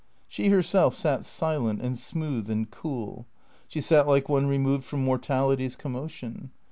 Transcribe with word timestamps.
She 0.27 0.49
herself 0.49 0.95
sat 0.95 1.23
silent 1.25 1.79
and 1.79 1.95
smooth 1.95 2.49
and 2.49 2.71
cool. 2.71 3.27
She 3.67 3.81
sat 3.81 4.07
like 4.07 4.27
one 4.27 4.47
removed 4.47 4.83
from 4.83 5.03
mortality's 5.03 5.75
commotion. 5.75 6.49